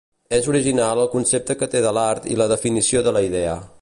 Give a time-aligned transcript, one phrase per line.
[0.37, 3.55] És original el concepte que té de l'art i la definició de la idea.